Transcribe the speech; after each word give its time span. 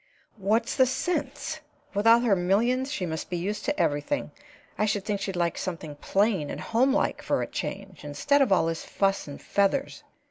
"What's 0.39 0.75
the 0.75 0.87
sense? 0.87 1.59
With 1.93 2.07
all 2.07 2.21
her 2.21 2.35
millions 2.35 2.91
she 2.91 3.05
must 3.05 3.29
be 3.29 3.37
used 3.37 3.65
to 3.65 3.79
everything. 3.79 4.31
I 4.75 4.85
should 4.87 5.05
think 5.05 5.21
she'd 5.21 5.35
like 5.35 5.59
something 5.59 5.93
plain 5.97 6.49
and 6.49 6.59
homelike 6.59 7.21
for 7.21 7.43
a 7.43 7.47
change, 7.47 8.03
instead 8.03 8.41
of 8.41 8.51
all 8.51 8.65
this 8.65 8.83
fuss 8.83 9.27
and 9.27 9.39
feathers. 9.39 10.03